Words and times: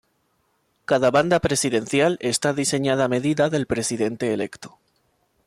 Cada 0.85 1.11
banda 1.11 1.39
presidencial 1.39 2.13
está 2.21 2.53
diseñada 2.53 3.05
a 3.05 3.07
medida 3.07 3.51
del 3.51 3.67
presidente 3.67 4.33
electo. 4.33 4.79